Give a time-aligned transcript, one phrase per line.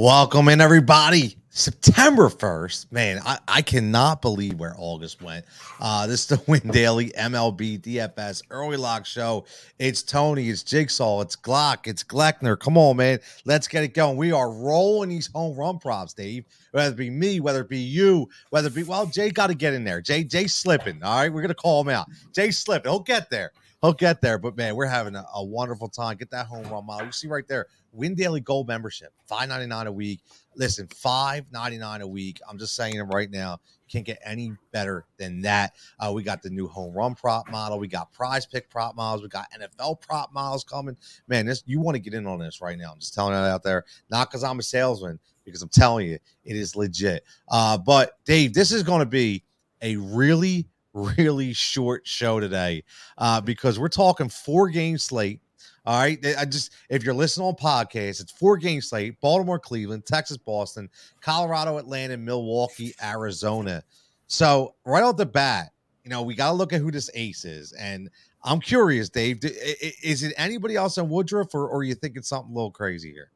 [0.00, 1.36] Welcome in, everybody.
[1.50, 2.92] September 1st.
[2.92, 5.44] Man, I, I cannot believe where August went.
[5.80, 9.44] Uh, this is the Win Daily MLB DFS early lock show.
[9.80, 12.56] It's Tony, it's Jigsaw, it's Glock, it's Gleckner.
[12.56, 13.18] Come on, man.
[13.44, 14.16] Let's get it going.
[14.16, 16.44] We are rolling these home run props, Dave.
[16.70, 19.54] Whether it be me, whether it be you, whether it be, well, Jay got to
[19.54, 20.00] get in there.
[20.00, 21.02] Jay, Jay slipping.
[21.02, 21.32] All right.
[21.32, 22.06] We're going to call him out.
[22.32, 22.92] Jay slipping.
[22.92, 23.50] He'll get there.
[23.82, 24.38] He'll get there.
[24.38, 26.16] But man, we're having a, a wonderful time.
[26.18, 27.06] Get that home run model.
[27.06, 30.20] You see right there Win Daily Gold membership, five ninety nine a week.
[30.56, 32.40] Listen, five ninety nine a week.
[32.48, 33.60] I'm just saying it right now.
[33.88, 35.74] Can't get any better than that.
[35.98, 37.78] Uh, we got the new home run prop model.
[37.78, 39.22] We got prize pick prop models.
[39.22, 40.96] We got NFL prop models coming.
[41.26, 42.92] Man, this you want to get in on this right now.
[42.92, 43.84] I'm just telling it out there.
[44.10, 47.24] Not because I'm a salesman, because I'm telling you, it is legit.
[47.48, 49.42] Uh, but Dave, this is going to be
[49.82, 52.84] a really, really short show today
[53.16, 55.40] uh, because we're talking four game slate
[55.86, 56.18] all right.
[56.38, 60.88] I just if you're listening on podcasts, it's four game slate: Baltimore, Cleveland, Texas, Boston,
[61.20, 63.82] Colorado, Atlanta, Milwaukee, Arizona.
[64.26, 65.72] So right off the bat,
[66.04, 67.72] you know, we got to look at who this ace is.
[67.72, 68.10] And
[68.44, 72.52] I'm curious, Dave, is it anybody else in Woodruff or, or are you thinking something
[72.52, 73.30] a little crazy here?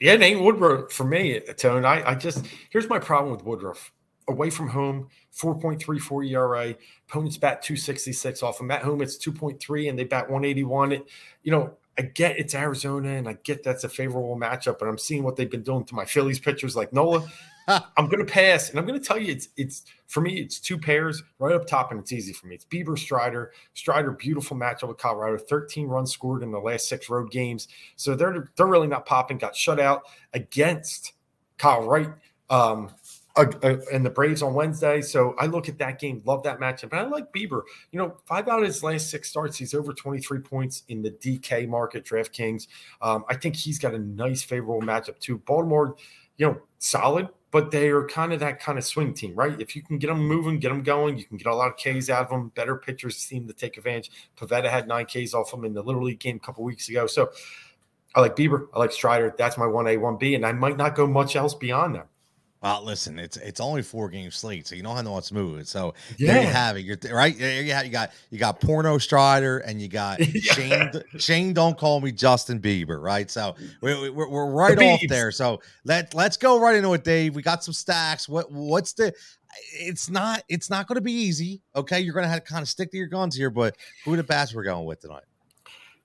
[0.00, 1.84] Yeah, it ain't Woodruff for me, Tone.
[1.84, 3.92] I, I just here's my problem with Woodruff
[4.28, 6.74] away from home, 4.34 ERA.
[7.08, 8.70] Opponents bat 266 off them.
[8.70, 10.92] At home, it's 2.3 and they bat 181.
[10.92, 11.08] It,
[11.42, 14.98] you know, I get it's Arizona and I get that's a favorable matchup, but I'm
[14.98, 17.26] seeing what they've been doing to my Phillies pitchers like Nola.
[17.68, 20.60] I'm going to pass, and I'm going to tell you, it's it's for me, it's
[20.60, 22.56] two pairs right up top, and it's easy for me.
[22.56, 23.52] It's Bieber Strider.
[23.72, 25.38] Strider, beautiful matchup with Colorado.
[25.38, 29.38] 13 runs scored in the last six road games, so they're they're really not popping.
[29.38, 30.02] Got shut out
[30.34, 31.14] against
[31.56, 32.10] Kyle Wright.
[32.50, 32.90] Um,
[33.36, 35.00] and the Braves on Wednesday.
[35.00, 36.92] So I look at that game, love that matchup.
[36.92, 37.62] And I like Bieber.
[37.90, 41.10] You know, five out of his last six starts, he's over 23 points in the
[41.10, 42.68] DK market, DraftKings.
[43.02, 45.38] Um, I think he's got a nice, favorable matchup too.
[45.38, 45.96] Baltimore,
[46.36, 49.60] you know, solid, but they are kind of that kind of swing team, right?
[49.60, 51.76] If you can get them moving, get them going, you can get a lot of
[51.76, 52.52] Ks out of them.
[52.54, 54.10] Better pitchers seem to take advantage.
[54.36, 57.06] Pivetta had nine Ks off them in the Little League game a couple weeks ago.
[57.06, 57.30] So
[58.14, 58.68] I like Bieber.
[58.74, 59.34] I like Strider.
[59.36, 60.36] That's my 1A, 1B.
[60.36, 62.06] And I might not go much else beyond them.
[62.64, 65.30] Well, listen, it's it's only four game slate, so you don't have to know what's
[65.30, 65.64] moving.
[65.64, 66.32] So yeah.
[66.32, 66.86] there you have it.
[66.86, 67.38] You're right.
[67.38, 70.22] There you, have, you got you got Porno Strider and you got.
[70.24, 70.90] Shane.
[71.18, 73.30] Shane, don't call me Justin Bieber, right?
[73.30, 75.30] So we're, we're, we're right the off there.
[75.30, 77.34] So let let's go right into it, Dave.
[77.34, 78.30] We got some stacks.
[78.30, 79.12] What what's the?
[79.74, 81.60] It's not it's not going to be easy.
[81.76, 83.50] Okay, you're going to have to kind of stick to your guns here.
[83.50, 83.76] But
[84.06, 85.24] who the bats we're going with tonight?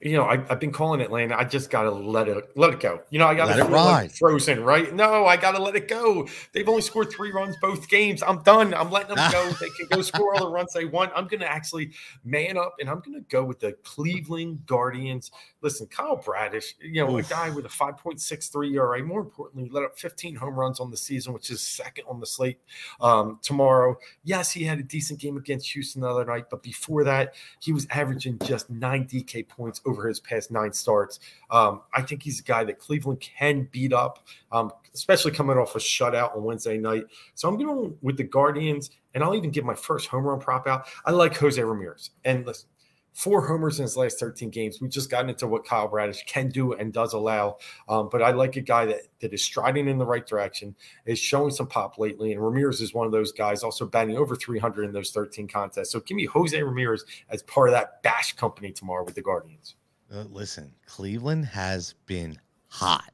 [0.02, 1.36] You know, I, have been calling it Atlanta.
[1.36, 3.02] I just got to let it let it go.
[3.10, 4.94] You know, I got to let it like frozen, right?
[4.94, 6.26] No, I got to let it go.
[6.54, 8.24] They've only scored three runs both games.
[8.24, 8.74] I'm done.
[8.74, 9.50] I'm letting them go.
[9.60, 11.12] they can go score all the runs they want.
[11.16, 11.92] I'm going to actually
[12.24, 15.32] man up, and I'm going to go with the Cleveland Guardians.
[15.62, 17.30] Listen, Kyle Bradish, you know, Oof.
[17.30, 19.04] a guy with a 5.63 ERA.
[19.04, 22.26] More importantly, let up 15 home runs on the season, which is second on the
[22.26, 22.60] slate
[23.02, 23.98] um, tomorrow.
[24.24, 27.74] Yes, he had a decent game against Houston the other night, but before that, he
[27.74, 31.20] was averaging just nine DK points over his past nine starts.
[31.50, 35.76] Um, I think he's a guy that Cleveland can beat up, um, especially coming off
[35.76, 37.06] a shutout on Wednesday night.
[37.36, 40.68] So I'm going with the Guardians, and I'll even give my first home run prop
[40.68, 40.88] out.
[41.06, 42.12] I like Jose Ramirez.
[42.26, 42.70] And listen,
[43.14, 44.80] four homers in his last 13 games.
[44.80, 47.58] We've just gotten into what Kyle Bradish can do and does allow.
[47.88, 50.76] Um, but I like a guy that, that is striding in the right direction,
[51.06, 52.32] is showing some pop lately.
[52.32, 55.92] And Ramirez is one of those guys, also batting over 300 in those 13 contests.
[55.92, 59.76] So give me Jose Ramirez as part of that bash company tomorrow with the Guardians.
[60.12, 63.12] Uh, listen, Cleveland has been hot,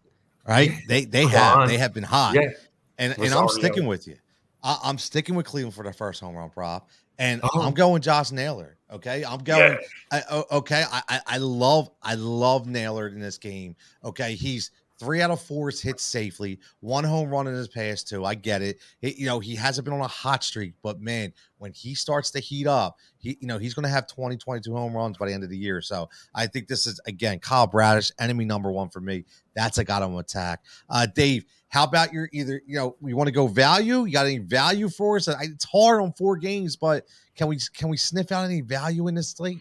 [0.47, 0.71] right?
[0.87, 2.51] They they have they have been hot, yeah.
[2.97, 4.15] and and I'm sticking with you.
[4.65, 6.89] I, am sticking with Cleveland for the first home run prop,
[7.19, 7.61] and oh.
[7.61, 8.77] I'm going Josh Naylor.
[8.91, 9.77] Okay, I'm going.
[10.11, 10.21] Yeah.
[10.29, 13.75] I, okay, I, I love I love Naylor in this game.
[14.03, 16.59] Okay, he's Three out of four is hit safely.
[16.79, 18.23] One home run in his past two.
[18.23, 18.79] I get it.
[19.01, 19.17] it.
[19.17, 22.39] You know, he hasn't been on a hot streak, but man, when he starts to
[22.39, 25.33] heat up, he, you know, he's going to have 20, 22 home runs by the
[25.33, 25.81] end of the year.
[25.81, 29.25] So I think this is, again, Kyle Bradish, enemy number one for me.
[29.53, 30.61] That's a guy to attack.
[30.89, 34.05] Uh, Dave, how about your either, you know, we want to go value?
[34.05, 35.27] You got any value for us?
[35.27, 37.05] It's hard on four games, but
[37.35, 39.59] can we, can we sniff out any value in this slate?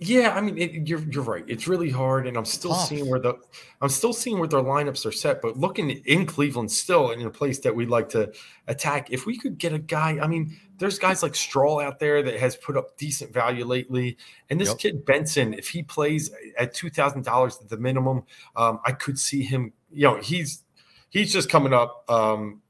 [0.00, 1.44] Yeah, I mean, it, you're you're right.
[1.48, 2.86] It's really hard, and I'm still Tough.
[2.86, 3.34] seeing where the
[3.82, 5.42] I'm still seeing where their lineups are set.
[5.42, 8.32] But looking in Cleveland, still in a place that we'd like to
[8.68, 9.10] attack.
[9.10, 12.36] If we could get a guy, I mean, there's guys like Straw out there that
[12.36, 14.16] has put up decent value lately,
[14.48, 14.78] and this yep.
[14.78, 18.22] kid Benson, if he plays at two thousand dollars at the minimum,
[18.54, 19.72] um, I could see him.
[19.90, 20.62] You know, he's
[21.10, 22.04] he's just coming up.
[22.08, 22.62] Um,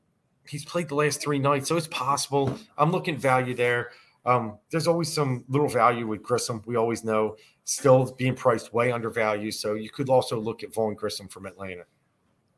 [0.47, 2.59] he's played the last three nights, so it's possible.
[2.79, 3.91] I'm looking value there.
[4.29, 6.63] Um, there's always some little value with Grissom.
[6.67, 9.55] We always know still being priced way undervalued.
[9.55, 11.85] So you could also look at Vaughn Grissom from Atlanta.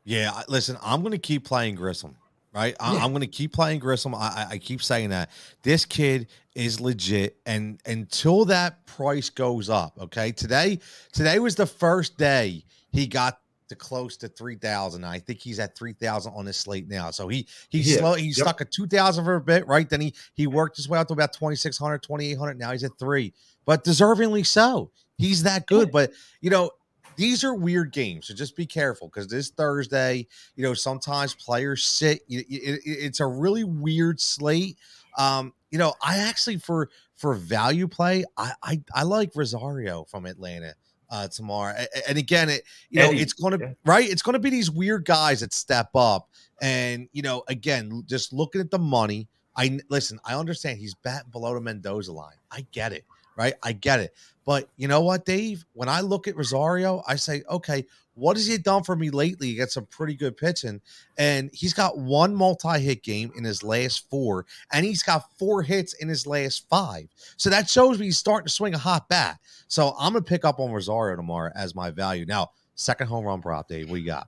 [0.03, 2.15] Yeah, listen, I'm going to keep playing Grissom
[2.53, 2.75] right?
[2.79, 4.13] I, am going to keep playing Grissom.
[4.13, 5.31] I, I, keep saying that
[5.63, 10.31] this kid is legit, and until that price goes up, okay.
[10.31, 10.79] Today,
[11.13, 13.39] today was the first day he got
[13.71, 15.05] to close to three thousand.
[15.05, 17.09] I think he's at three thousand on his slate now.
[17.09, 17.97] So he he's yeah.
[17.99, 18.13] slow.
[18.13, 18.35] he yep.
[18.35, 19.89] stuck at two thousand for a bit, right?
[19.89, 22.59] Then he he worked his way up to about 2600, 2800.
[22.59, 23.33] Now he's at three,
[23.65, 24.91] but deservingly so.
[25.17, 25.91] He's that good.
[25.91, 26.71] But you know,
[27.15, 31.83] these are weird games, so just be careful because this Thursday, you know, sometimes players
[31.85, 32.21] sit.
[32.27, 34.77] It, it, it's a really weird slate.
[35.17, 40.25] Um, you know, I actually for for value play, I I, I like Rosario from
[40.25, 40.75] Atlanta.
[41.13, 41.75] Uh, tomorrow,
[42.07, 43.73] and again, it you know Eddie, it's going to yeah.
[43.85, 44.09] right.
[44.09, 46.29] It's going to be these weird guys that step up,
[46.61, 49.27] and you know, again, just looking at the money.
[49.57, 50.19] I listen.
[50.23, 52.37] I understand he's batting below the Mendoza line.
[52.49, 53.03] I get it
[53.37, 53.53] right?
[53.63, 54.13] I get it.
[54.45, 55.65] But you know what, Dave?
[55.73, 57.85] When I look at Rosario, I say, okay,
[58.15, 59.47] what has he done for me lately?
[59.47, 60.81] He got some pretty good pitching,
[61.17, 65.93] and he's got one multi-hit game in his last four, and he's got four hits
[65.93, 67.07] in his last five.
[67.37, 69.39] So that shows me he's starting to swing a hot bat.
[69.67, 72.25] So I'm gonna pick up on Rosario tomorrow as my value.
[72.25, 73.89] Now, second home run prop, Dave.
[73.89, 74.27] What you got?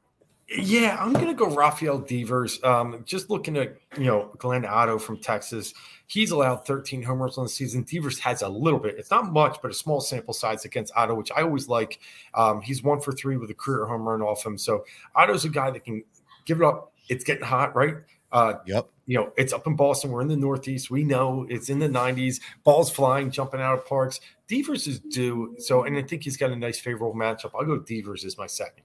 [0.55, 2.63] Yeah, I'm gonna go Rafael Devers.
[2.63, 5.73] Um, just looking at you know Glenn Otto from Texas,
[6.07, 7.83] he's allowed 13 homers on the season.
[7.83, 8.95] Devers has a little bit.
[8.97, 11.99] It's not much, but a small sample size against Otto, which I always like.
[12.35, 14.57] Um, he's one for three with a career home run off him.
[14.57, 14.85] So
[15.15, 16.03] Otto's a guy that can
[16.45, 16.93] give it up.
[17.09, 17.95] It's getting hot, right?
[18.31, 18.89] Uh, yep.
[19.05, 20.11] You know, it's up in Boston.
[20.11, 20.89] We're in the Northeast.
[20.89, 22.39] We know it's in the 90s.
[22.63, 24.19] Balls flying, jumping out of parks.
[24.47, 25.55] Devers is due.
[25.59, 27.51] So, and I think he's got a nice favorable matchup.
[27.53, 28.83] I'll go Devers as my second.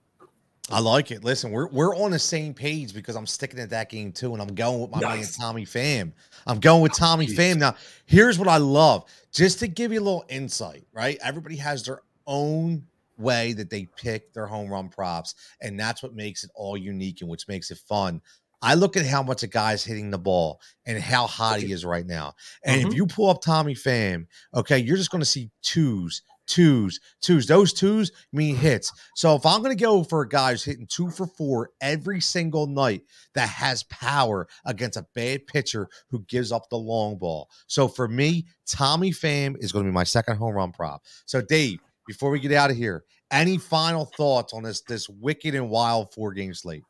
[0.71, 1.25] I like it.
[1.25, 4.43] Listen, we're we're on the same page because I'm sticking at that game too, and
[4.43, 5.39] I'm going with my nice.
[5.39, 6.13] man Tommy Pham.
[6.47, 7.57] I'm going with Tommy oh, Pham.
[7.57, 7.75] Now,
[8.07, 9.05] here's what I love.
[9.33, 11.19] Just to give you a little insight, right?
[11.23, 12.85] Everybody has their own
[13.17, 17.23] way that they pick their home run props, and that's what makes it all unique
[17.23, 18.21] and which makes it fun.
[18.61, 21.85] I look at how much a guy's hitting the ball and how hot he is
[21.85, 22.35] right now.
[22.65, 22.91] And mm-hmm.
[22.91, 27.47] if you pull up Tommy Pham, okay, you're just going to see twos, twos, twos.
[27.47, 28.93] Those twos mean hits.
[29.15, 32.21] So if I'm going to go for a guy who's hitting two for four every
[32.21, 33.03] single night
[33.35, 37.49] that has power against a bad pitcher who gives up the long ball.
[37.67, 41.03] So for me, Tommy Pham is going to be my second home run prop.
[41.27, 45.55] So Dave, before we get out of here, any final thoughts on this this wicked
[45.55, 46.83] and wild four game slate?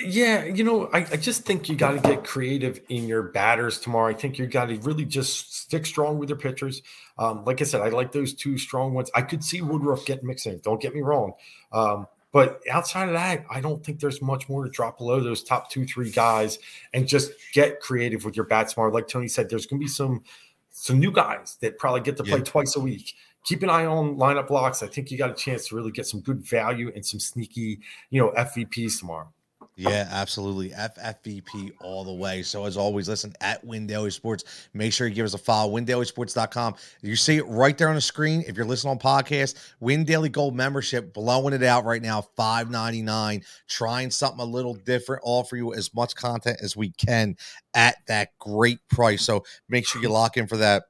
[0.00, 3.78] Yeah, you know, I, I just think you got to get creative in your batters
[3.78, 4.10] tomorrow.
[4.10, 6.82] I think you got to really just stick strong with your pitchers.
[7.18, 9.10] Um, like I said, I like those two strong ones.
[9.14, 10.58] I could see Woodruff getting mixed in.
[10.58, 11.34] Don't get me wrong.
[11.72, 15.42] Um, but outside of that, I don't think there's much more to drop below those
[15.42, 16.58] top two, three guys
[16.92, 18.92] and just get creative with your bats smart.
[18.92, 20.22] Like Tony said, there's going to be some
[20.70, 22.44] some new guys that probably get to play yeah.
[22.44, 23.14] twice a week.
[23.44, 24.82] Keep an eye on lineup blocks.
[24.82, 27.80] I think you got a chance to really get some good value and some sneaky,
[28.10, 29.32] you know, FVPs tomorrow.
[29.78, 30.70] Yeah, absolutely.
[30.70, 32.42] FFVP all the way.
[32.42, 34.68] So as always, listen at Win Daily Sports.
[34.72, 35.70] Make sure you give us a follow.
[35.74, 36.76] WinDailySports.com.
[37.02, 38.42] You see it right there on the screen.
[38.48, 42.70] If you're listening on podcast, Win Daily Gold membership, blowing it out right now, five
[42.70, 43.42] ninety nine.
[43.68, 45.20] Trying something a little different.
[45.26, 47.36] Offer you as much content as we can
[47.74, 49.26] at that great price.
[49.26, 50.84] So make sure you lock in for that.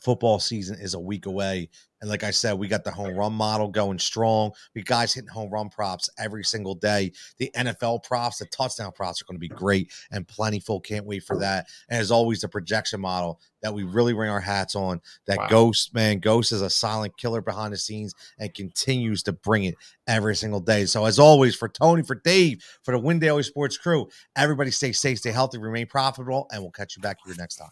[0.00, 1.68] Football season is a week away.
[2.00, 4.52] And like I said, we got the home run model going strong.
[4.74, 7.12] We guys hitting home run props every single day.
[7.38, 10.80] The NFL props, the touchdown props are going to be great and plentiful.
[10.80, 11.66] Can't wait for that.
[11.88, 15.00] And as always, the projection model that we really ring our hats on.
[15.26, 15.48] That wow.
[15.48, 19.74] Ghost, man, Ghost is a silent killer behind the scenes and continues to bring it
[20.06, 20.86] every single day.
[20.86, 24.92] So as always, for Tony, for Dave, for the Win Daily Sports crew, everybody stay
[24.92, 27.70] safe, stay healthy, remain profitable, and we'll catch you back here next time.